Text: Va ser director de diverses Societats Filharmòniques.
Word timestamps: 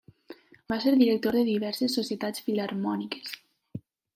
Va 0.71 0.77
ser 0.85 0.93
director 1.01 1.37
de 1.39 1.43
diverses 1.51 1.99
Societats 1.99 2.45
Filharmòniques. 2.49 3.37